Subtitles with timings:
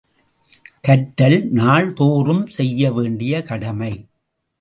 [0.87, 3.93] கற்றல் நாள்தோறும் செய்ய வேண்டிய கடமை.